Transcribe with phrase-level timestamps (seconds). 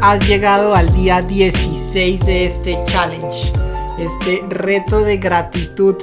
[0.00, 3.52] has llegado al día 16 de este challenge,
[3.98, 5.96] este reto de gratitud.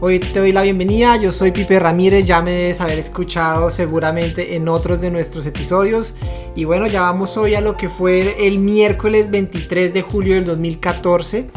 [0.00, 4.56] Hoy te doy la bienvenida, yo soy Pipe Ramírez, ya me debes haber escuchado seguramente
[4.56, 6.14] en otros de nuestros episodios.
[6.54, 10.44] Y bueno, ya vamos hoy a lo que fue el miércoles 23 de julio del
[10.44, 11.48] 2014.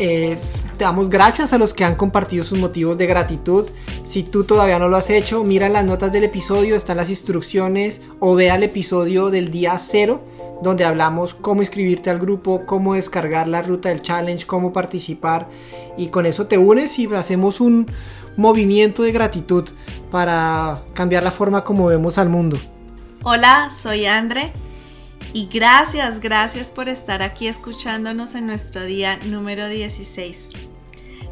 [0.00, 0.36] Eh,
[0.78, 3.66] damos gracias a los que han compartido sus motivos de gratitud.
[4.04, 8.00] Si tú todavía no lo has hecho, mira las notas del episodio, están las instrucciones
[8.18, 10.22] o vea el episodio del día cero
[10.62, 15.48] donde hablamos cómo inscribirte al grupo, cómo descargar la ruta del challenge, cómo participar
[15.96, 17.90] y con eso te unes y hacemos un
[18.36, 19.68] movimiento de gratitud
[20.10, 22.58] para cambiar la forma como vemos al mundo.
[23.22, 24.52] Hola, soy Andre
[25.32, 30.50] y gracias, gracias por estar aquí escuchándonos en nuestro día número 16.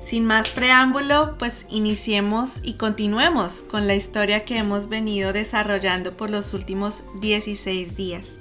[0.00, 6.30] Sin más preámbulo, pues iniciemos y continuemos con la historia que hemos venido desarrollando por
[6.30, 8.38] los últimos 16 días.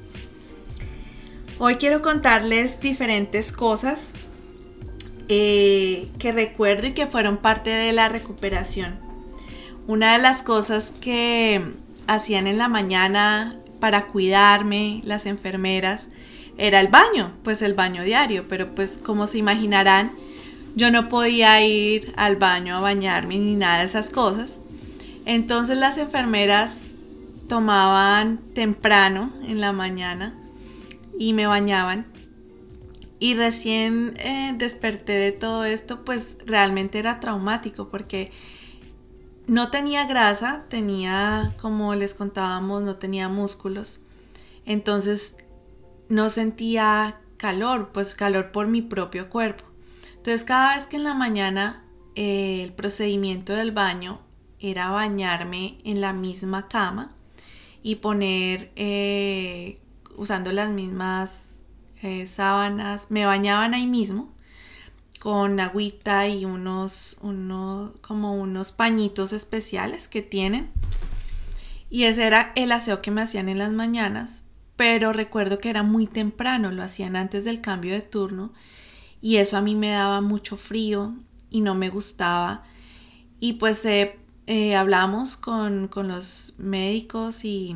[1.58, 4.12] Hoy quiero contarles diferentes cosas
[5.30, 9.00] eh, que recuerdo y que fueron parte de la recuperación.
[9.88, 11.62] Una de las cosas que
[12.08, 16.10] hacían en la mañana para cuidarme las enfermeras
[16.58, 20.12] era el baño, pues el baño diario, pero pues como se imaginarán,
[20.76, 24.58] yo no podía ir al baño a bañarme ni nada de esas cosas.
[25.26, 26.88] Entonces las enfermeras
[27.48, 30.34] tomaban temprano en la mañana
[31.18, 32.06] y me bañaban.
[33.20, 38.32] Y recién eh, desperté de todo esto, pues realmente era traumático porque
[39.48, 44.00] no tenía grasa, tenía, como les contábamos, no tenía músculos.
[44.66, 45.38] Entonces
[46.10, 49.64] no sentía calor, pues calor por mi propio cuerpo.
[50.18, 51.84] Entonces cada vez que en la mañana
[52.16, 54.20] eh, el procedimiento del baño
[54.60, 57.14] era bañarme en la misma cama
[57.84, 59.80] y poner eh,
[60.18, 61.62] usando las mismas
[62.02, 64.34] eh, sábanas, me bañaban ahí mismo
[65.20, 70.72] con agüita y unos, unos, como unos pañitos especiales que tienen.
[71.90, 74.44] Y ese era el aseo que me hacían en las mañanas,
[74.76, 78.54] pero recuerdo que era muy temprano, lo hacían antes del cambio de turno
[79.22, 81.16] y eso a mí me daba mucho frío
[81.50, 82.64] y no me gustaba.
[83.40, 87.76] Y pues eh, eh, hablamos con, con los médicos y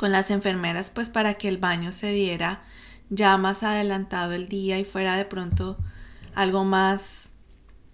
[0.00, 2.62] con las enfermeras pues para que el baño se diera
[3.10, 5.76] ya más adelantado el día y fuera de pronto
[6.34, 7.28] algo más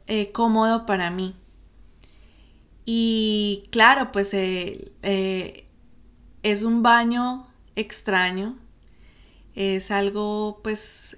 [0.07, 1.35] eh, cómodo para mí.
[2.85, 5.67] Y claro, pues eh, eh,
[6.45, 8.57] es un baño extraño,
[9.57, 11.17] es algo pues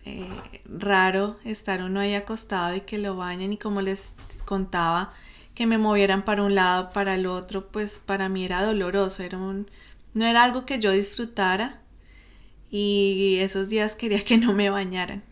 [0.65, 3.53] raro estar uno ahí acostado y que lo bañen.
[3.53, 4.15] Y como les
[4.47, 5.13] contaba
[5.55, 9.37] que me movieran para un lado, para el otro, pues para mí era doloroso, era
[9.37, 9.69] un,
[10.15, 11.81] no era algo que yo disfrutara
[12.71, 15.23] y esos días quería que no me bañaran.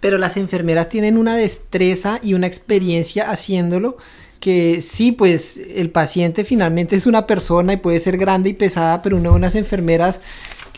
[0.00, 3.98] Pero las enfermeras tienen una destreza y una experiencia haciéndolo
[4.40, 9.02] que sí, pues el paciente finalmente es una persona y puede ser grande y pesada,
[9.02, 10.22] pero una de unas enfermeras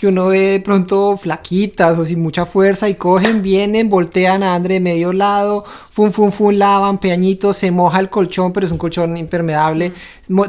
[0.02, 4.56] que uno ve de pronto flaquitas o sin mucha fuerza y cogen, vienen, voltean a
[4.56, 8.72] André de medio lado, fun, fun, fun, lavan, peañitos, se moja el colchón, pero es
[8.72, 9.92] un colchón impermeable,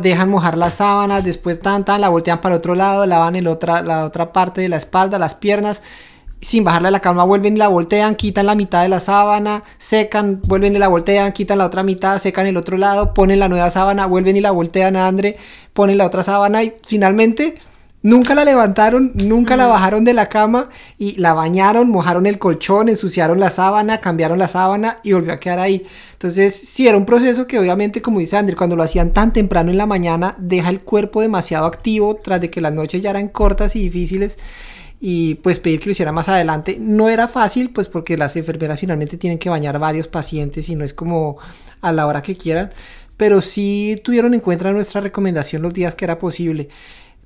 [0.01, 3.83] dejan mojar las sábanas, después tan, tan, la voltean para otro lado, lavan el otra,
[3.83, 5.83] la otra parte de la espalda, las piernas,
[6.41, 10.41] sin bajarle la calma, vuelven y la voltean, quitan la mitad de la sábana, secan,
[10.45, 13.69] vuelven y la voltean, quitan la otra mitad, secan el otro lado, ponen la nueva
[13.69, 15.37] sábana, vuelven y la voltean a André,
[15.73, 17.59] ponen la otra sábana y finalmente
[18.03, 22.89] Nunca la levantaron, nunca la bajaron de la cama y la bañaron, mojaron el colchón,
[22.89, 25.85] ensuciaron la sábana, cambiaron la sábana y volvió a quedar ahí.
[26.11, 29.71] Entonces, sí, era un proceso que obviamente, como dice André, cuando lo hacían tan temprano
[29.71, 33.29] en la mañana, deja el cuerpo demasiado activo tras de que las noches ya eran
[33.29, 34.37] cortas y difíciles
[34.99, 36.75] y pues pedir que lo hiciera más adelante.
[36.81, 40.83] No era fácil pues porque las enfermeras finalmente tienen que bañar varios pacientes y no
[40.83, 41.37] es como
[41.79, 42.71] a la hora que quieran
[43.15, 46.69] pero sí tuvieron en cuenta nuestra recomendación los días que era posible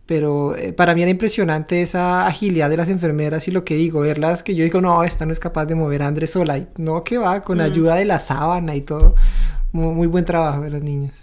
[0.07, 3.99] pero eh, para mí era impresionante esa agilidad de las enfermeras y lo que digo,
[3.99, 6.67] verlas que yo digo, no, esta no es capaz de mover a Andrés sola, y
[6.77, 7.61] no que va, con mm.
[7.61, 9.15] ayuda de la sábana y todo,
[9.73, 11.13] muy, buen trabajo de las niñas.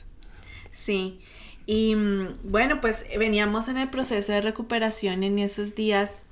[0.70, 1.18] Sí,
[1.66, 6.26] y mm, bueno, pues veníamos en el proceso de recuperación en esos días,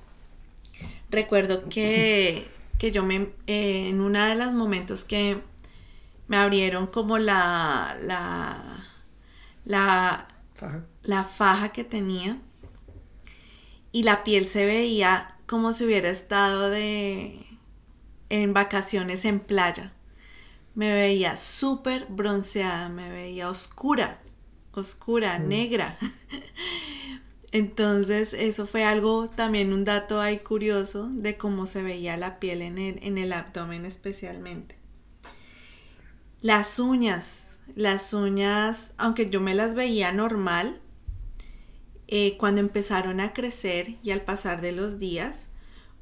[1.11, 2.47] recuerdo que,
[2.79, 5.39] que yo me, eh, en uno de los momentos que
[6.29, 8.85] me abrieron como la, la,
[9.65, 10.29] la,
[11.03, 12.39] la faja que tenía
[13.91, 17.47] y la piel se veía como si hubiera estado de
[18.31, 19.93] en vacaciones en playa.
[20.75, 24.23] Me veía súper bronceada, me veía oscura,
[24.73, 25.49] oscura, mm.
[25.49, 25.99] negra.
[27.53, 32.63] Entonces, eso fue algo, también un dato ahí curioso de cómo se veía la piel
[32.63, 34.79] en el, en el abdomen especialmente.
[36.41, 40.81] Las uñas, las uñas, aunque yo me las veía normal,
[42.15, 45.49] eh, cuando empezaron a crecer y al pasar de los días,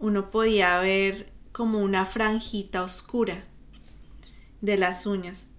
[0.01, 3.45] uno podía ver como una franjita oscura
[4.61, 5.53] de las uñas,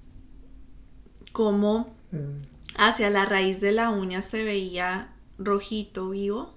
[1.32, 2.42] como mm.
[2.76, 6.54] hacia la raíz de la uña se veía rojito vivo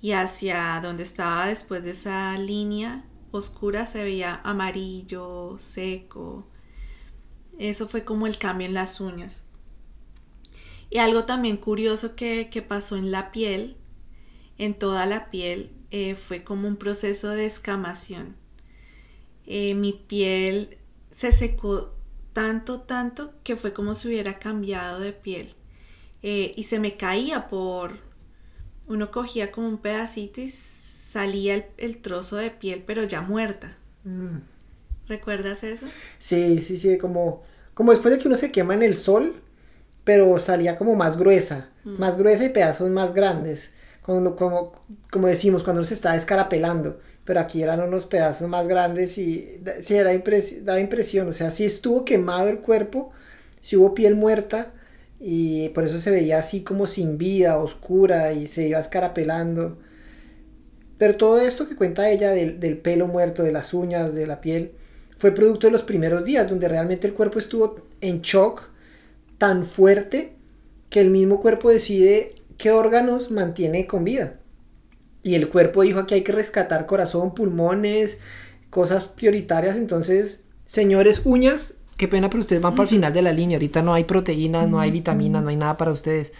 [0.00, 6.48] y hacia donde estaba después de esa línea oscura se veía amarillo, seco.
[7.56, 9.44] Eso fue como el cambio en las uñas.
[10.92, 13.78] Y algo también curioso que, pasó en la piel,
[14.58, 18.36] en toda la piel, eh, fue como un proceso de escamación.
[19.46, 20.76] Eh, mi piel
[21.10, 21.94] se secó
[22.34, 25.54] tanto, tanto que fue como si hubiera cambiado de piel.
[26.22, 27.96] Eh, y se me caía por...
[28.86, 33.78] Uno cogía como un pedacito y salía el, trozo de piel, pero ya muerta.
[34.04, 34.40] Mm.
[35.08, 35.86] ¿Recuerdas eso?
[36.18, 37.42] Sí, sí, sí, como,
[37.72, 39.40] como después de que uno se quema en el sol,
[40.04, 41.98] pero salía como más gruesa, mm.
[41.98, 43.72] más gruesa y pedazos más grandes,
[44.02, 44.72] como, como,
[45.10, 49.60] como decimos, cuando uno se está escarapelando, pero aquí eran unos pedazos más grandes y
[49.82, 50.10] sí, era
[50.62, 53.12] daba impresión, o sea, sí estuvo quemado el cuerpo,
[53.60, 54.72] sí hubo piel muerta,
[55.24, 59.78] y por eso se veía así como sin vida, oscura y se iba escarapelando.
[60.98, 64.72] Pero todo esto que cuenta ella del, pelo muerto, de las uñas, de la piel,
[65.16, 68.71] fue producto de los primeros días, donde realmente el cuerpo estuvo en shock
[69.42, 70.36] tan fuerte
[70.88, 74.34] que el mismo cuerpo decide qué órganos mantiene con vida.
[75.24, 78.20] Y el cuerpo dijo que hay que rescatar corazón, pulmones,
[78.70, 79.74] cosas prioritarias.
[79.74, 83.56] Entonces, señores uñas, qué pena, pero ustedes van para el final de la línea.
[83.56, 86.32] Ahorita no hay proteínas, no hay vitaminas, no hay nada para ustedes.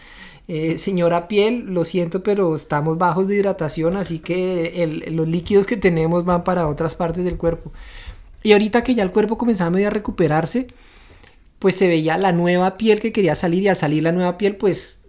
[0.46, 5.76] Eh, señora piel, lo siento, pero estamos bajos de hidratación, así que los líquidos que
[5.76, 7.72] tenemos van para otras partes del cuerpo.
[8.44, 10.68] Y ahorita que ya el cuerpo comenzaba medio a recuperarse,
[11.62, 14.56] pues se veía la nueva piel que quería salir y al salir la nueva piel,
[14.56, 15.02] pues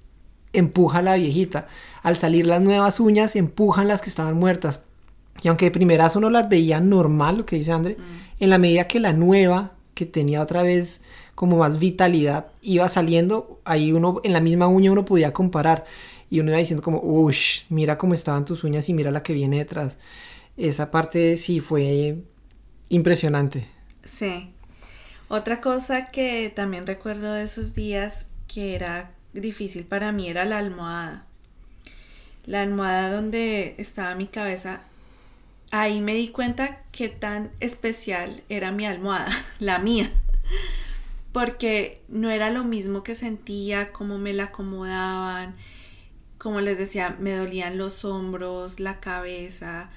[0.54, 1.68] empuja a la viejita.
[2.04, 4.84] Al salir las nuevas uñas, empujan las que estaban muertas.
[5.42, 8.44] Y aunque de primeras uno las veía normal, lo que dice André, mm.
[8.44, 11.02] en la medida que la nueva que tenía otra vez
[11.34, 15.86] como más vitalidad, iba saliendo, ahí uno, en la misma uña uno podía comparar
[16.30, 17.36] y uno iba diciendo como, uff,
[17.70, 19.98] mira cómo estaban tus uñas y mira la que viene detrás.
[20.56, 22.20] Esa parte sí fue
[22.90, 23.68] impresionante.
[24.04, 24.53] Sí.
[25.36, 30.60] Otra cosa que también recuerdo de esos días que era difícil para mí era la
[30.60, 31.26] almohada.
[32.46, 34.82] La almohada donde estaba mi cabeza
[35.72, 40.12] ahí me di cuenta qué tan especial era mi almohada, la mía.
[41.32, 45.56] Porque no era lo mismo que sentía, cómo me la acomodaban,
[46.38, 49.90] como les decía, me dolían los hombros, la cabeza,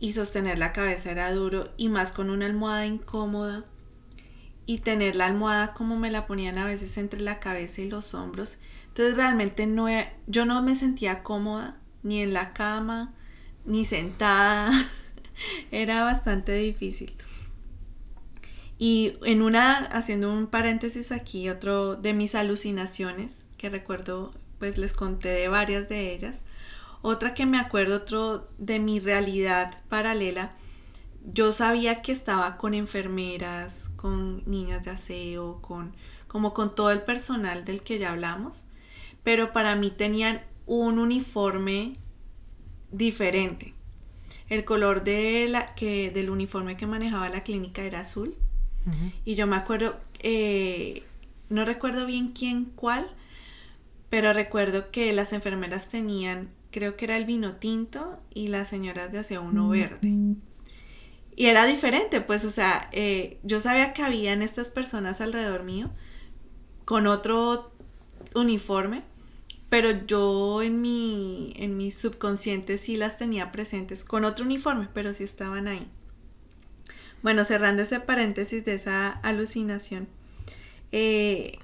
[0.00, 3.66] y sostener la cabeza era duro, y más con una almohada incómoda.
[4.68, 8.12] Y tener la almohada como me la ponían a veces entre la cabeza y los
[8.12, 8.58] hombros.
[8.88, 9.86] Entonces realmente no,
[10.26, 13.14] yo no me sentía cómoda, ni en la cama,
[13.64, 14.70] ni sentada.
[15.70, 17.16] Era bastante difícil.
[18.78, 24.92] Y en una, haciendo un paréntesis aquí, otro de mis alucinaciones, que recuerdo, pues les
[24.92, 26.42] conté de varias de ellas.
[27.02, 30.52] Otra que me acuerdo, otro de mi realidad paralela,
[31.32, 35.94] yo sabía que estaba con enfermeras, con niñas de aseo, con
[36.28, 38.66] como con todo el personal del que ya hablamos,
[39.24, 41.94] pero para mí tenían un uniforme
[42.92, 43.74] diferente.
[44.48, 48.34] El color de la, que, del uniforme que manejaba la clínica era azul.
[49.26, 51.02] Y yo me acuerdo, eh,
[51.50, 53.06] no recuerdo bien quién, cuál,
[54.08, 59.12] pero recuerdo que las enfermeras tenían, creo que era el vino tinto y las señoras
[59.12, 60.08] de hacia uno verde.
[61.38, 65.88] Y era diferente, pues, o sea, eh, yo sabía que habían estas personas alrededor mío
[66.84, 67.70] con otro
[68.34, 69.04] uniforme,
[69.68, 75.14] pero yo en mi, en mi subconsciente sí las tenía presentes con otro uniforme, pero
[75.14, 75.88] sí estaban ahí.
[77.22, 80.08] Bueno, cerrando ese paréntesis de esa alucinación,
[80.90, 81.56] eh,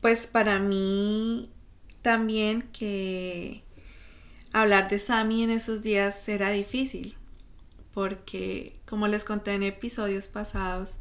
[0.00, 1.52] pues para mí
[2.02, 3.62] también que
[4.52, 7.14] hablar de Sami en esos días era difícil,
[7.98, 10.98] porque como les conté en episodios pasados,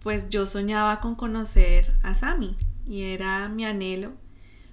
[0.00, 4.10] pues yo soñaba con conocer a Sami y era mi anhelo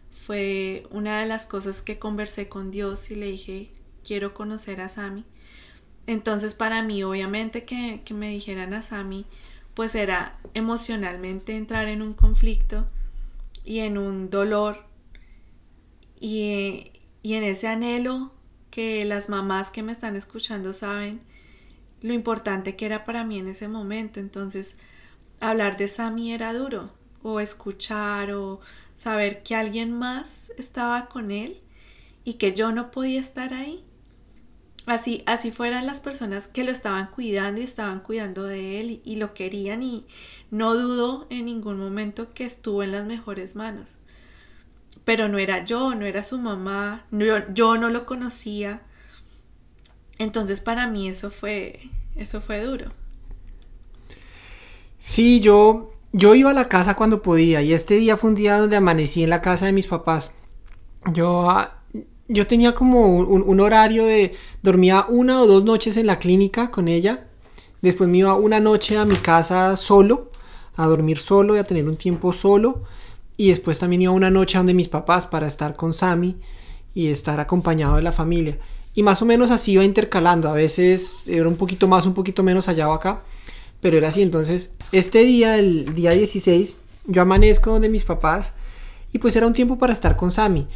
[0.10, 3.72] fue una de las cosas que conversé con Dios y le dije,
[4.04, 5.24] quiero conocer a Sami.
[6.08, 9.28] Entonces para mí, obviamente que, me dijeran a Sami,
[9.76, 12.88] pues era emocionalmente entrar en un conflicto
[13.64, 14.84] y en un dolor
[16.20, 18.32] y, y en ese anhelo
[18.70, 21.22] que las mamás que me están escuchando saben
[22.02, 24.20] lo importante que era para mí en ese momento.
[24.20, 24.78] Entonces,
[25.40, 26.92] hablar de Sammy era duro,
[27.24, 28.60] o escuchar, o
[28.96, 31.62] saber que alguien más estaba con él
[32.24, 33.84] y que yo no podía estar ahí.
[34.86, 39.02] Así, así fueran las personas que lo estaban cuidando y estaban cuidando de él y,
[39.06, 40.08] y lo querían y
[40.52, 44.00] no dudo en ningún momento que estuvo en las mejores manos
[45.10, 48.84] pero no era yo, no era su mamá, yo, no lo conocía.
[50.20, 52.92] Entonces para mí eso fue, eso fue duro.
[55.00, 58.60] Sí, yo, yo iba a la casa cuando podía y este día fue un día
[58.60, 60.32] donde amanecí en la casa de mis papás.
[61.12, 61.80] Yo, ah,
[62.28, 66.70] yo tenía como un, un horario de dormía una o dos noches en la clínica
[66.70, 67.26] con ella.
[67.82, 70.30] Después me iba una noche a mi casa solo,
[70.76, 72.84] a dormir solo y a tener un tiempo solo.
[73.40, 76.36] Y después también iba una noche donde mis papás para estar con Sammy
[76.94, 78.58] y estar acompañado de la familia.
[78.94, 80.50] Y más o menos así iba intercalando.
[80.50, 83.22] A veces era un poquito más, un poquito menos allá o acá.
[83.80, 84.24] Pero era así.
[84.24, 88.56] Entonces, este día, el día 16, yo amanezco donde mis papás.
[89.14, 90.68] Y pues era un tiempo para estar con Sammy.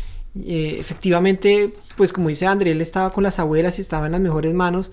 [0.45, 4.21] Eh, efectivamente, pues como dice André, él estaba con las abuelas y estaba en las
[4.21, 4.89] mejores manos.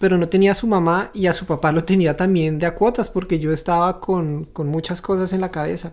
[0.00, 2.74] Pero no tenía a su mamá y a su papá lo tenía también de a
[2.74, 5.92] cuotas porque yo estaba con, con muchas cosas en la cabeza.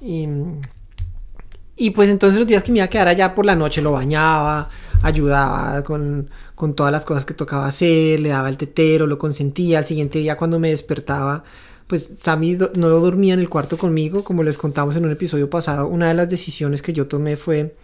[0.00, 3.92] Y, pues entonces los días que me iba a quedar allá por la noche lo
[3.92, 4.68] bañaba,
[5.02, 6.28] ayudaba con,
[6.74, 9.78] todas las cosas que tocaba hacer, le daba el tetero, lo consentía.
[9.78, 11.44] Al siguiente día cuando me despertaba,
[11.86, 15.88] pues Sammy no dormía en el cuarto conmigo, como les contamos en un episodio pasado.
[15.88, 17.76] Una de las decisiones que yo tomé fue,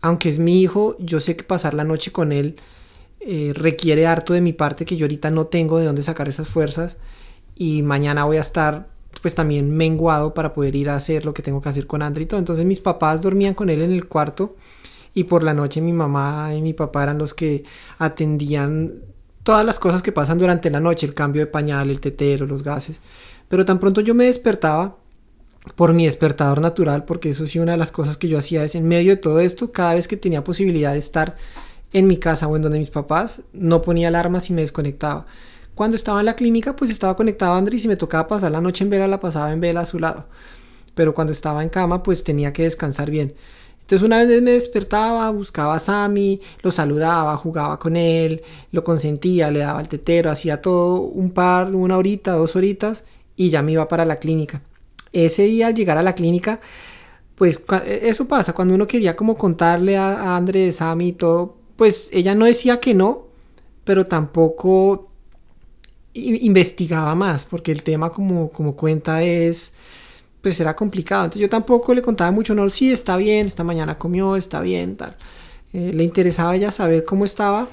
[0.00, 2.56] aunque es mi hijo, yo sé que pasar la noche con él
[3.20, 6.46] eh, requiere harto de mi parte que yo ahorita no tengo de dónde sacar esas
[6.46, 6.98] fuerzas
[7.56, 8.88] y mañana voy a estar
[9.20, 12.24] pues también menguado para poder ir a hacer lo que tengo que hacer con André
[12.24, 12.38] y todo.
[12.38, 14.56] Entonces mis papás dormían con él en el cuarto
[15.14, 17.64] y por la noche mi mamá y mi papá eran los que
[17.98, 18.92] atendían
[19.42, 22.62] todas las cosas que pasan durante la noche, el cambio de pañal, el tetero, los
[22.62, 23.00] gases.
[23.48, 24.96] Pero tan pronto yo me despertaba
[25.74, 28.74] por mi despertador natural, porque eso sí una de las cosas que yo hacía es
[28.74, 31.36] en medio de todo esto, cada vez que tenía posibilidad de estar
[31.92, 35.26] en mi casa o en donde mis papás, no ponía alarmas y me desconectaba.
[35.78, 38.60] Cuando estaba en la clínica, pues estaba conectado a Andrés y me tocaba pasar la
[38.60, 40.24] noche en vela, la pasaba en vela a su lado.
[40.96, 43.32] Pero cuando estaba en cama, pues tenía que descansar bien.
[43.82, 48.42] Entonces una vez me despertaba, buscaba a Sammy, lo saludaba, jugaba con él,
[48.72, 53.04] lo consentía, le daba el tetero, hacía todo un par, una horita, dos horitas
[53.36, 54.62] y ya me iba para la clínica.
[55.12, 56.58] Ese día al llegar a la clínica,
[57.36, 62.34] pues eso pasa, cuando uno quería como contarle a, Andrés, Sammy y todo, pues ella
[62.34, 63.28] no decía que no,
[63.84, 65.07] pero tampoco
[66.14, 69.72] investigaba más, porque el tema como, como cuenta es,
[70.42, 71.24] pues era complicado.
[71.24, 74.96] Entonces yo tampoco le contaba mucho, no, sí, está bien, esta mañana comió, está bien,
[74.96, 75.16] tal.
[75.72, 77.68] Eh, le interesaba ya saber cómo estaba,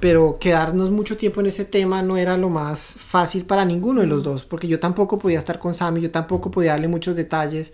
[0.00, 4.06] pero quedarnos mucho tiempo en ese tema no era lo más fácil para ninguno de
[4.06, 7.72] los dos, porque yo tampoco podía estar con Sammy, yo tampoco podía darle muchos detalles.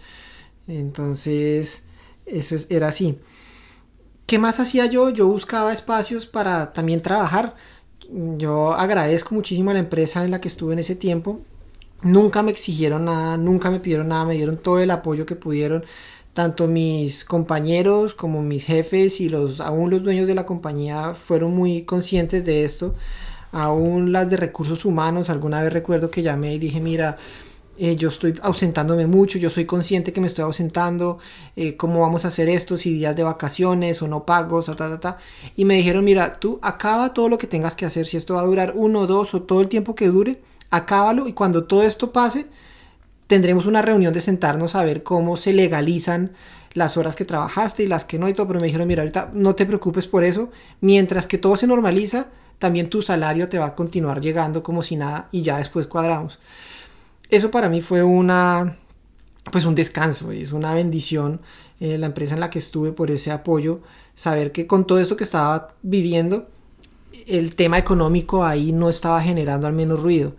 [0.67, 1.85] Entonces,
[2.27, 3.19] eso era así.
[4.27, 5.09] ¿Qué más hacía yo?
[5.09, 7.57] Yo buscaba espacios para también trabajar
[8.11, 11.41] yo agradezco muchísimo a la empresa en la que estuve en ese tiempo.
[12.03, 15.85] Nunca me exigieron nada, nunca me pidieron nada, me dieron todo el apoyo que pudieron.
[16.33, 21.55] Tanto mis compañeros como mis jefes y los, aún los dueños de la compañía fueron
[21.55, 22.95] muy conscientes de esto.
[23.51, 27.17] Aún las de recursos humanos, alguna vez recuerdo que llamé y dije, mira,
[27.79, 31.19] eh, yo estoy ausentándome mucho, yo soy consciente que me estoy ausentando,
[31.55, 34.99] eh, cómo vamos a hacer esto, si días de vacaciones o no pagos, ta, ta,
[34.99, 35.19] ta,
[35.57, 38.41] Y me dijeron, mira, tú acaba todo lo que tengas que hacer, si esto va
[38.41, 42.13] a durar uno, dos o todo el tiempo que dure, acábalo y cuando todo esto
[42.13, 42.47] pase,
[43.29, 46.33] tendremos una reunión de sentarnos a ver cómo se legalizan
[46.75, 49.31] las horas que trabajaste y las que no y todo, pero me dijeron, mira, ahorita
[49.35, 52.27] no te preocupes por eso, mientras que todo se normaliza,
[52.59, 56.41] también tu salario te va a continuar llegando como si nada y ya después cuadramos
[57.31, 58.77] eso para mí fue una,
[59.51, 61.41] pues un descanso, es una bendición
[61.81, 63.81] eh, la empresa en la que estuve por ese apoyo,
[64.17, 66.49] saber que con todo esto que estaba viviendo,
[67.27, 70.35] el tema económico ahí no estaba generando al menos ruido.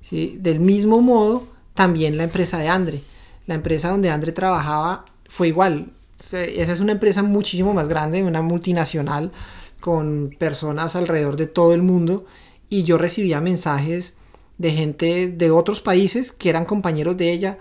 [0.00, 0.38] ¿sí?
[0.40, 3.02] Del mismo modo, también la empresa de Andre,
[3.46, 5.90] la empresa donde Andre trabajaba fue igual.
[6.18, 9.32] Esa es una empresa muchísimo más grande, una multinacional
[9.80, 12.24] con personas alrededor de todo el mundo
[12.70, 14.16] y yo recibía mensajes
[14.62, 17.58] de gente de otros países que eran compañeros de ella,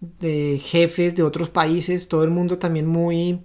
[0.00, 3.40] de jefes de otros países, todo el mundo también muy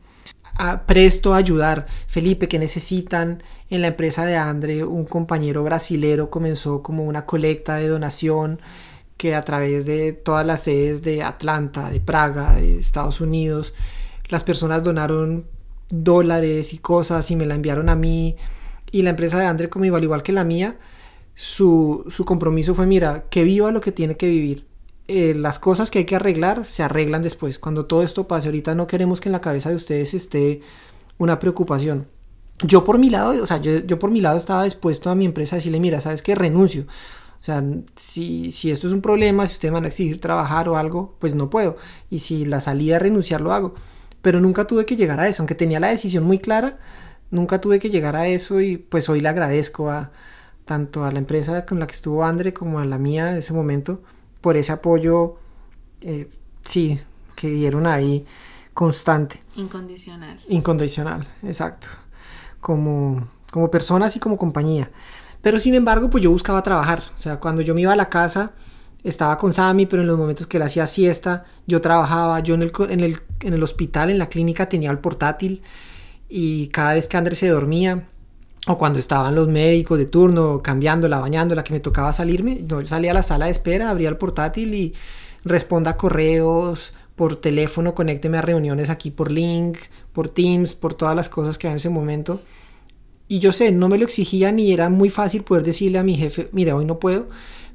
[0.56, 1.86] ah, presto a ayudar.
[2.08, 7.76] Felipe, que necesitan en la empresa de Andre, un compañero brasilero comenzó como una colecta
[7.76, 8.60] de donación
[9.18, 13.76] que a través de todas las sedes de Atlanta, de Praga, de Estados Unidos,
[14.30, 15.46] las personas donaron
[15.92, 18.36] dólares y cosas y me la enviaron a mí.
[18.92, 20.78] Y la empresa de André, como igual, igual que la mía,
[21.36, 24.66] su, su compromiso fue, mira, que viva lo que tiene que vivir.
[25.08, 27.60] Eh, las cosas que hay que arreglar se arreglan después.
[27.60, 30.62] Cuando todo esto pase, ahorita no queremos que en la cabeza de ustedes esté
[31.18, 32.08] una preocupación.
[32.64, 35.26] Yo por mi lado, o sea, yo, yo por mi lado estaba dispuesto a mi
[35.26, 36.86] empresa a decirle, mira, sabes que renuncio.
[37.40, 37.64] O sea,
[37.98, 41.36] si, si esto es un problema, si ustedes van a exigir trabajar o algo, pues
[41.36, 41.76] no puedo.
[42.10, 43.76] Y si la salida es renunciar, lo hago.
[44.22, 46.80] Pero nunca tuve que llegar a eso, aunque tenía la decisión muy clara,
[47.30, 50.12] nunca tuve que llegar a eso y pues hoy le agradezco a
[50.66, 53.54] tanto a la empresa con la que estuvo Andre como a la mía en ese
[53.54, 54.02] momento
[54.42, 55.38] por ese apoyo,
[56.02, 56.30] eh,
[56.68, 57.00] sí,
[57.36, 58.26] que dieron ahí
[58.74, 59.42] constante.
[59.56, 60.40] Incondicional.
[60.50, 61.88] Incondicional, exacto.
[62.62, 64.92] Como, como personas y como compañía.
[65.42, 67.04] Pero sin embargo, pues yo buscaba trabajar.
[67.16, 68.54] O sea, cuando yo me iba a la casa,
[69.04, 72.40] estaba con Sammy, pero en los momentos que él hacía siesta, yo trabajaba.
[72.40, 75.62] Yo en el, en el, en el hospital, en la clínica, tenía el portátil.
[76.30, 78.08] Y cada vez que Andrés se dormía,
[78.68, 83.12] o cuando estaban los médicos de turno cambiándola, bañándola, que me tocaba salirme, yo salía
[83.12, 84.94] a la sala de espera, abría el portátil y
[85.44, 89.78] responda correos por teléfono, conécteme a reuniones aquí por link,
[90.14, 92.42] por Teams, por todas las cosas que hay en ese momento.
[93.28, 96.16] Y yo sé, no me lo exigían y era muy fácil poder decirle a mi
[96.16, 97.28] jefe, mire, hoy no puedo,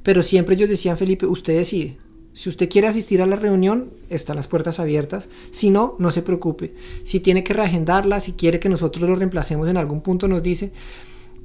[0.03, 1.97] pero siempre ellos decían, Felipe, usted decide.
[2.33, 5.29] Si usted quiere asistir a la reunión, están las puertas abiertas.
[5.51, 6.73] Si no, no se preocupe.
[7.03, 10.71] Si tiene que reagendarla, si quiere que nosotros lo reemplacemos en algún punto, nos dice.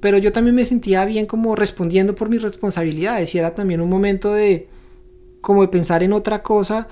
[0.01, 3.89] Pero yo también me sentía bien como respondiendo por mis responsabilidades y era también un
[3.89, 4.69] momento de
[5.41, 6.89] como de pensar en otra cosa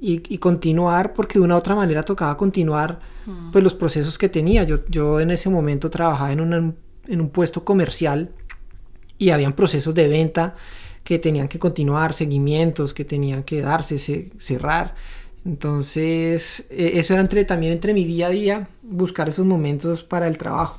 [0.00, 3.50] y, continuar porque de una u otra manera tocaba continuar mm.
[3.50, 4.64] pues los procesos que tenía.
[4.64, 6.74] Yo, yo en ese momento trabajaba en,
[7.06, 8.30] en un puesto comercial
[9.18, 10.54] y habían procesos de venta
[11.04, 13.98] que tenían que continuar, seguimientos que tenían que darse,
[14.38, 14.94] cerrar.
[15.44, 20.28] Entonces, e, eso era entre, también entre mi día a día, buscar esos momentos para
[20.28, 20.78] el trabajo.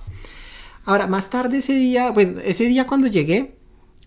[0.85, 3.55] Ahora, más tarde ese día, bueno, ese día cuando llegué,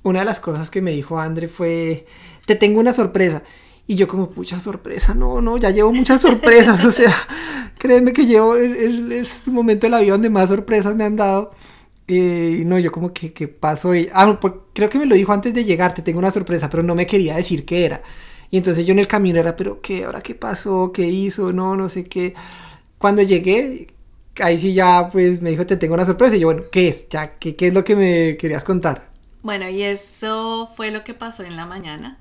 [0.02, 2.06] una de las cosas que me dijo André fue,
[2.46, 3.42] te tengo una sorpresa.
[3.86, 7.12] Y yo como, pucha sorpresa, no, no, ya llevo muchas sorpresas, o sea,
[7.78, 11.16] créeme que llevo, es, es el momento de la vida donde más sorpresas me han
[11.16, 11.50] dado.
[12.08, 13.94] Eh, no, yo como que, ¿qué pasó?
[13.94, 14.38] Y, ah,
[14.74, 17.06] creo que me lo dijo antes de llegar, te tengo una sorpresa, pero no me
[17.06, 18.02] quería decir qué era.
[18.50, 20.04] Y entonces yo en el camino era, pero ¿qué?
[20.04, 20.92] ¿Ahora qué pasó?
[20.92, 21.52] ¿Qué hizo?
[21.52, 22.34] No, no sé qué.
[22.98, 23.94] Cuando llegué,
[24.40, 26.36] ahí sí ya pues me dijo, te tengo una sorpresa.
[26.36, 27.08] Y yo, bueno, ¿qué es?
[27.08, 29.10] Ya, ¿qué, qué es lo que me querías contar?
[29.42, 32.18] Bueno, y eso fue lo que pasó en la mañana.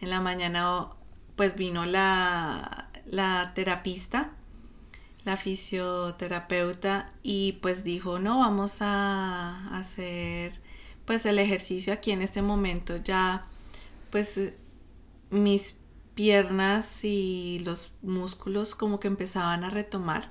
[0.00, 0.88] En la mañana
[1.36, 4.32] pues vino la, la terapista
[5.26, 10.60] la fisioterapeuta y pues dijo, no, vamos a hacer
[11.04, 13.46] pues el ejercicio aquí en este momento ya
[14.10, 14.40] pues
[15.30, 15.78] mis
[16.14, 20.30] piernas y los músculos como que empezaban a retomar.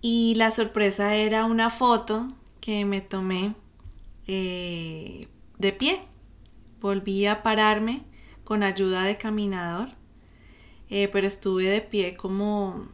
[0.00, 3.54] Y la sorpresa era una foto que me tomé
[4.26, 6.00] eh, de pie.
[6.80, 8.04] Volví a pararme
[8.42, 9.90] con ayuda de caminador,
[10.88, 12.88] eh, pero estuve de pie como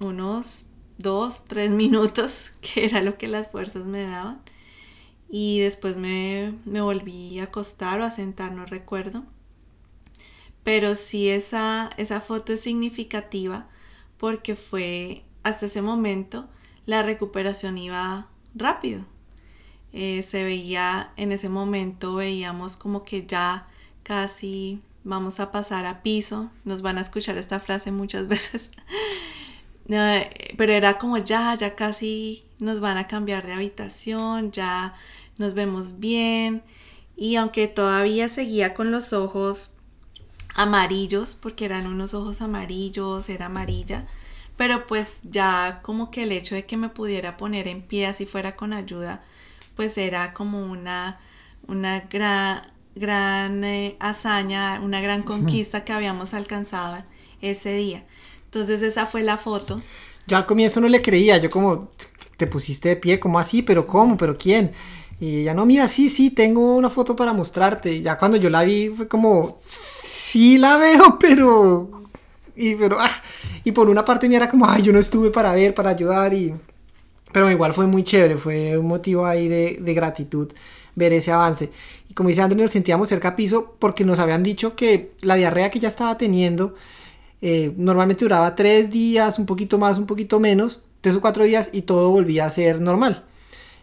[0.00, 0.66] unos
[0.98, 4.40] dos, tres minutos, que era lo que las fuerzas me daban.
[5.28, 9.24] Y después me, volví a acostar o a sentar, no recuerdo.
[10.62, 13.68] Pero sí esa, esa foto es significativa
[14.16, 16.48] porque fue hasta ese momento
[16.86, 19.04] la recuperación iba rápido.
[19.92, 23.68] Eh, se veía en ese momento, veíamos como que ya
[24.02, 26.50] casi vamos a pasar a piso.
[26.64, 28.70] Nos van a escuchar esta frase muchas veces
[29.86, 34.94] pero era como ya, ya casi nos van a cambiar de habitación, ya
[35.38, 36.62] nos vemos bien.
[37.16, 39.72] Y aunque todavía seguía con los ojos
[40.54, 44.06] amarillos, porque eran unos ojos amarillos, era amarilla,
[44.56, 48.26] pero pues ya como que el hecho de que me pudiera poner en pie así
[48.26, 49.22] fuera con ayuda,
[49.76, 51.20] pues era como una,
[51.66, 57.04] una gran, gran eh, hazaña, una gran conquista que habíamos alcanzado
[57.42, 58.04] ese día.
[58.46, 59.80] Entonces esa fue la foto.
[60.26, 61.88] Yo al comienzo no le creía, yo como,
[62.36, 63.62] te pusiste de pie, ¿cómo así?
[63.62, 64.16] ¿Pero cómo?
[64.16, 64.72] ¿Pero quién?
[65.20, 67.92] Y ella, no, mira, sí, sí, tengo una foto para mostrarte.
[67.92, 71.90] Y ya cuando yo la vi fue como, sí la veo, pero...
[72.54, 73.10] Y, pero, ah,
[73.64, 76.32] y por una parte me era como, ay, yo no estuve para ver, para ayudar
[76.32, 76.54] y...
[77.32, 80.50] Pero igual fue muy chévere, fue un motivo ahí de, de gratitud
[80.94, 81.70] ver ese avance.
[82.08, 85.34] Y como dice Andrés, nos sentíamos cerca a piso porque nos habían dicho que la
[85.34, 86.74] diarrea que ya estaba teniendo
[87.42, 91.70] eh, normalmente duraba tres días, un poquito más, un poquito menos, tres o cuatro días
[91.72, 93.24] y todo volvía a ser normal.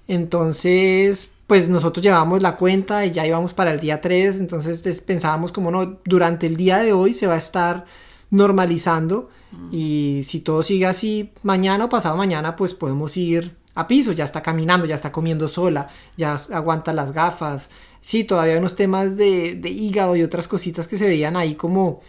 [0.07, 5.51] Entonces, pues nosotros llevábamos la cuenta y ya íbamos para el día 3, entonces pensábamos
[5.51, 7.85] como no, durante el día de hoy se va a estar
[8.31, 9.29] normalizando
[9.71, 14.23] Y si todo sigue así, mañana o pasado mañana, pues podemos ir a piso, ya
[14.23, 17.69] está caminando, ya está comiendo sola, ya aguanta las gafas.
[18.01, 22.01] Sí, todavía hay unos temas de, hígado y otras cositas que se veían ahí como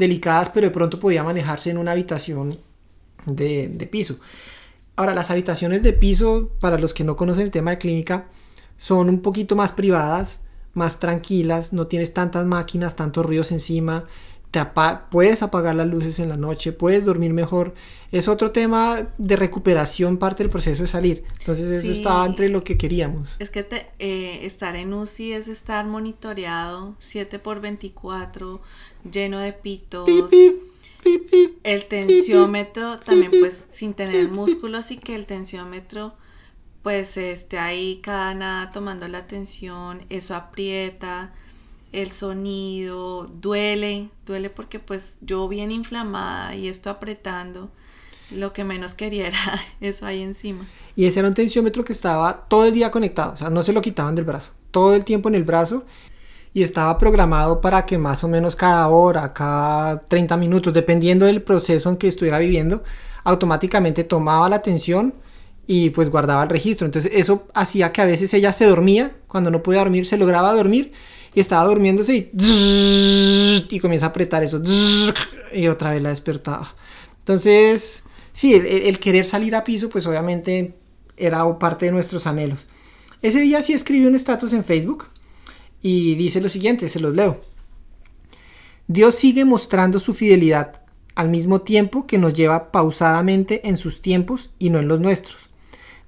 [0.00, 2.58] delicadas, pero de pronto podía manejarse en una habitación
[3.26, 4.18] de, de piso.
[4.96, 8.26] Ahora, las habitaciones de piso, para los que no conocen el tema de clínica,
[8.76, 10.40] son un poquito más privadas,
[10.74, 14.06] más tranquilas, no tienes tantas máquinas, tantos ruidos encima,
[14.50, 14.60] te
[15.10, 17.74] puedes apagar las luces en la noche, puedes dormir mejor.
[18.10, 21.24] Es otro tema de recuperación, parte del proceso de salir.
[21.38, 23.36] Entonces eso estaba entre lo que queríamos.
[23.38, 28.60] Es que te, eh, estar en UCI es estar monitoreado 7 por 24,
[29.10, 30.08] lleno de pitos.
[31.62, 36.14] el tensiómetro también pues sin tener músculos y que el tensiómetro
[36.82, 41.32] pues esté ahí cada nada tomando la tensión, eso aprieta
[41.92, 47.70] el sonido, duele, duele porque pues yo bien inflamada y esto apretando,
[48.30, 49.38] lo que menos quería era
[49.80, 50.66] eso ahí encima.
[50.96, 53.72] Y ese era un tensiómetro que estaba todo el día conectado, o sea, no se
[53.72, 55.84] lo quitaban del brazo, todo el tiempo en el brazo
[56.52, 61.42] y estaba programado para que más o menos cada hora, cada 30 minutos, dependiendo del
[61.42, 62.82] proceso en que estuviera viviendo,
[63.24, 65.14] automáticamente tomaba la tensión
[65.66, 66.86] y pues guardaba el registro.
[66.86, 70.52] Entonces eso hacía que a veces ella se dormía, cuando no podía dormir se lograba
[70.52, 70.92] dormir
[71.34, 74.60] y estaba durmiéndose y, y comienza a apretar eso
[75.52, 76.74] y otra vez la despertaba.
[77.18, 80.74] Entonces, sí, el, querer salir a piso, pues obviamente
[81.16, 82.66] era parte de nuestros anhelos.
[83.22, 85.06] Ese día sí escribí un estatus en Facebook
[85.82, 87.40] y dice lo siguiente, se los leo.
[88.88, 90.82] Dios sigue mostrando su fidelidad
[91.14, 95.50] al mismo tiempo que nos lleva pausadamente en sus tiempos y no en los nuestros.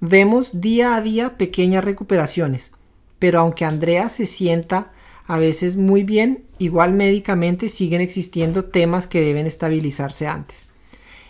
[0.01, 2.73] Vemos día a día pequeñas recuperaciones,
[3.19, 4.91] pero aunque Andrea se sienta
[5.27, 10.67] a veces muy bien, igual médicamente siguen existiendo temas que deben estabilizarse antes.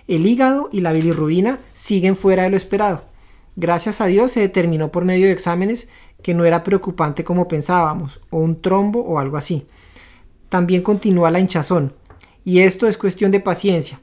[0.09, 3.05] El hígado y la bilirrubina siguen fuera de lo esperado.
[3.55, 5.89] Gracias a Dios se determinó por medio de exámenes
[6.23, 9.67] que no era preocupante como pensábamos, o un trombo o algo así.
[10.49, 11.95] También continúa la hinchazón,
[12.45, 14.01] y esto es cuestión de paciencia.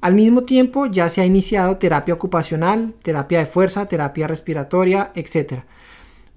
[0.00, 5.64] Al mismo tiempo ya se ha iniciado terapia ocupacional, terapia de fuerza, terapia respiratoria, etc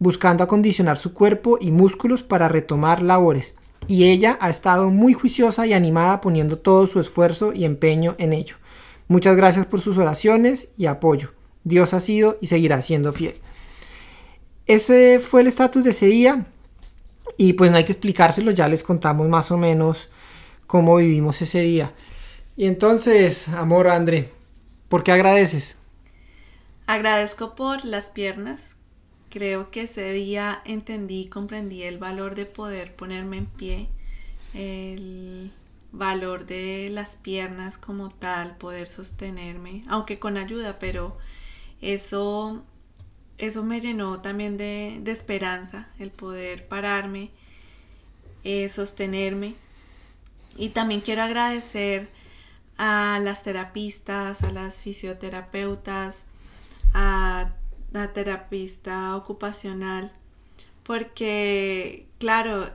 [0.04, 3.56] buscando acondicionar su cuerpo y músculos para retomar labores,
[3.88, 8.34] y ella ha estado muy juiciosa y animada poniendo todo su esfuerzo y empeño en
[8.34, 8.58] ello.
[9.08, 11.34] Muchas gracias por sus oraciones y apoyo.
[11.64, 13.36] Dios ha sido y seguirá siendo fiel.
[14.66, 16.48] Ese fue el estatus de ese día
[17.38, 20.10] y pues no hay que explicárselo, ya les contamos más o menos
[20.68, 21.94] cómo vivimos ese día.
[22.58, 24.30] Y entonces, amor André,
[24.90, 25.78] ¿por qué agradeces?
[26.88, 28.76] Agradezco por las piernas
[29.34, 33.90] Creo que ese día entendí y comprendí el valor de poder ponerme en pie,
[34.54, 35.52] el
[35.92, 41.18] valor de las piernas como tal, poder sostenerme, aunque con ayuda, pero
[41.82, 42.64] eso,
[43.40, 47.32] eso me llenó también de, esperanza, el poder pararme,
[48.44, 49.56] eh, sostenerme.
[50.58, 52.08] Y también quiero agradecer
[52.78, 56.26] a las terapistas, a las fisioterapeutas,
[56.94, 57.54] a
[57.94, 60.12] la terapista ocupacional,
[60.84, 62.72] porque, claro,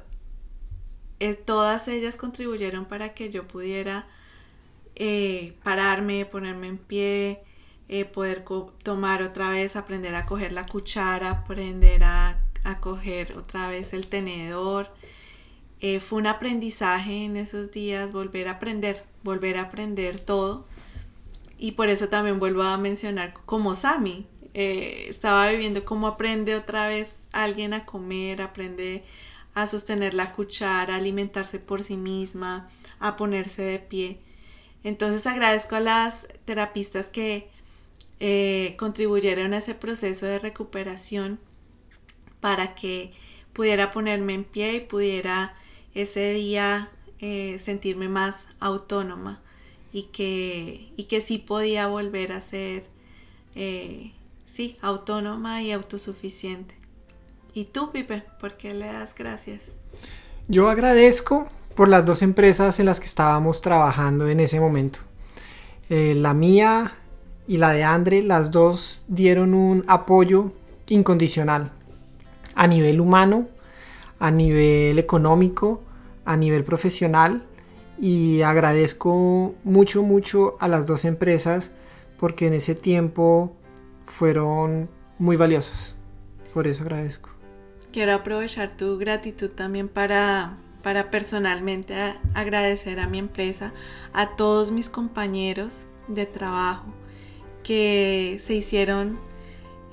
[1.20, 4.06] eh, todas ellas contribuyeron para que yo pudiera
[4.94, 7.42] eh, pararme, ponerme en pie,
[7.88, 8.44] eh, poder
[8.84, 14.06] tomar otra vez, aprender a coger la cuchara, aprender a, a coger otra vez el
[14.06, 14.88] tenedor.
[16.00, 20.66] fue un aprendizaje en esos días, volver a aprender, volver a aprender todo.
[21.58, 26.88] Y por eso también vuelvo a mencionar como Sami, eh, estaba viviendo cómo aprende otra
[26.88, 29.04] vez alguien a comer, aprende
[29.54, 34.20] a sostener la cuchara, a alimentarse por sí misma, a ponerse de pie.
[34.84, 37.50] Entonces agradezco a las terapistas que
[38.20, 41.38] eh, contribuyeron a ese proceso de recuperación
[42.40, 43.12] para que
[43.52, 45.54] pudiera ponerme en pie y pudiera
[45.94, 49.42] ese día eh, sentirme más autónoma
[49.92, 52.86] y que, y que sí podía volver a ser
[54.48, 56.74] sí, autónoma y autosuficiente.
[57.54, 59.72] ¿Y tú, Pipe, por qué le das gracias?
[60.48, 65.00] Yo agradezco por las dos empresas en las que estábamos trabajando en ese momento.
[65.90, 66.92] Eh, la mía
[67.46, 70.52] y la de Andre, las dos dieron un apoyo
[70.88, 71.72] incondicional
[72.54, 73.48] a nivel humano,
[74.18, 75.82] a nivel económico,
[76.24, 77.42] a nivel profesional
[78.00, 81.72] y agradezco mucho, mucho a las dos empresas
[82.18, 83.52] porque en ese tiempo
[84.08, 85.96] fueron muy valiosas.
[86.52, 87.30] Por eso agradezco.
[87.92, 91.94] Quiero aprovechar tu gratitud también para, para personalmente
[92.34, 93.72] agradecer a mi empresa,
[94.12, 96.86] a todos mis compañeros de trabajo
[97.62, 99.18] que se hicieron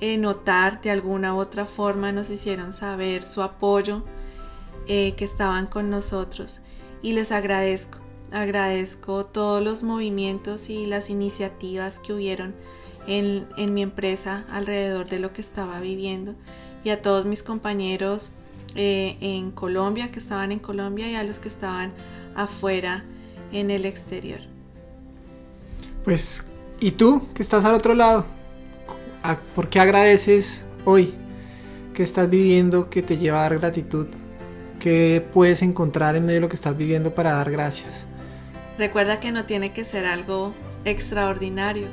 [0.00, 4.02] eh, notar de alguna u otra forma, nos hicieron saber su apoyo,
[4.86, 6.62] eh, que estaban con nosotros.
[7.02, 7.98] Y les agradezco,
[8.30, 12.54] agradezco todos los movimientos y las iniciativas que hubieron
[13.06, 16.34] en, en mi empresa alrededor de lo que estaba viviendo
[16.84, 18.30] y a todos mis compañeros
[18.76, 21.92] eh, en Colombia, que estaban en Colombia, y a los que estaban
[22.34, 23.04] afuera
[23.50, 24.40] en el exterior.
[26.04, 26.46] Pues,
[26.78, 28.26] ¿y tú que estás al otro lado?
[29.54, 31.14] ¿Por qué agradeces hoy
[31.94, 34.06] que estás viviendo que te lleva a dar gratitud?
[34.78, 38.06] ¿Qué puedes encontrar en medio de lo que estás viviendo para dar gracias?
[38.78, 40.52] Recuerda que no tiene que ser algo
[40.84, 41.88] extraordinario.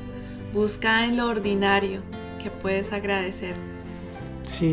[0.53, 2.01] Busca en lo ordinario
[2.41, 3.55] que puedes agradecer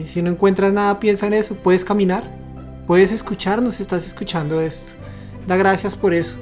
[0.07, 1.55] si no encuentras nada, piensa en eso.
[1.57, 2.25] Puedes caminar,
[2.87, 4.93] puedes escucharnos, estás escuchando esto.
[5.47, 6.37] Da gracias por eso.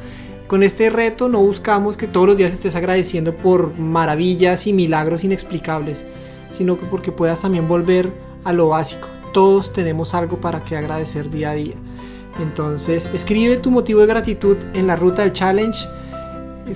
[0.46, 5.24] Con este reto no buscamos que todos los días estés agradeciendo por maravillas y milagros
[5.24, 6.04] inexplicables,
[6.50, 8.10] sino que porque puedas también volver
[8.44, 9.08] a lo básico.
[9.34, 11.74] Todos tenemos algo para que agradecer día a día.
[12.40, 15.86] Entonces, escribe tu motivo de gratitud en la ruta del challenge.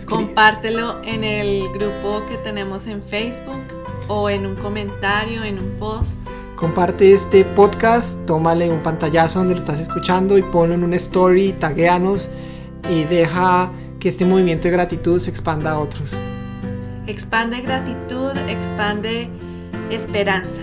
[0.07, 3.63] Compártelo en el grupo que tenemos en Facebook
[4.09, 6.21] o en un comentario, en un post.
[6.57, 11.53] Comparte este podcast, tómale un pantallazo donde lo estás escuchando y ponlo en una story,
[11.59, 12.29] taguéanos
[12.91, 16.15] y deja que este movimiento de gratitud se expanda a otros.
[17.07, 19.29] Expande gratitud, expande
[19.91, 20.61] esperanza.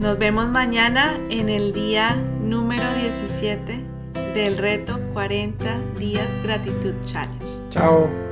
[0.00, 3.78] Nos vemos mañana en el día número 17
[4.34, 7.46] del reto 40 días gratitud challenge.
[7.70, 8.31] Chao.